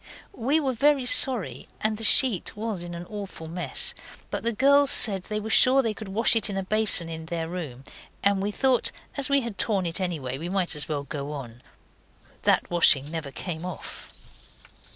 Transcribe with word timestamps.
We 0.33 0.59
were 0.59 0.73
very 0.73 1.05
sorry, 1.05 1.67
and 1.79 1.95
the 1.97 2.03
sheet 2.03 2.57
was 2.57 2.81
in 2.81 2.95
an 2.95 3.05
awful 3.05 3.47
mess; 3.47 3.93
but 4.31 4.41
the 4.41 4.51
girls 4.51 4.89
said 4.89 5.25
they 5.25 5.39
were 5.39 5.51
sure 5.51 5.83
they 5.83 5.93
could 5.93 6.07
wash 6.07 6.35
it 6.35 6.49
in 6.49 6.55
the 6.55 6.63
basin 6.63 7.07
in 7.07 7.27
their 7.27 7.47
room, 7.47 7.83
and 8.23 8.41
we 8.41 8.49
thought 8.49 8.91
as 9.15 9.29
we 9.29 9.41
had 9.41 9.59
torn 9.59 9.85
it 9.85 10.01
anyway, 10.01 10.39
we 10.39 10.49
might 10.49 10.75
as 10.75 10.89
well 10.89 11.03
go 11.03 11.33
on. 11.33 11.61
That 12.41 12.71
washing 12.71 13.11
never 13.11 13.29
came 13.29 13.63
off. 13.63 14.11